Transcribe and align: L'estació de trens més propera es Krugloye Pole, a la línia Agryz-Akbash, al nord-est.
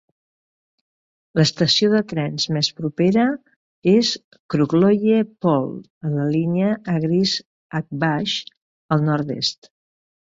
L'estació 1.39 1.89
de 1.95 1.99
trens 2.13 2.47
més 2.55 2.69
propera 2.79 3.25
es 3.93 4.13
Krugloye 4.55 5.21
Pole, 5.47 5.77
a 6.11 6.15
la 6.17 6.27
línia 6.33 6.73
Agryz-Akbash, 6.97 8.39
al 8.97 9.07
nord-est. 9.13 9.75